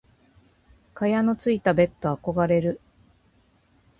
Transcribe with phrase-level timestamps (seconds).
[0.95, 2.79] 蚊帳のついたベット憧れる。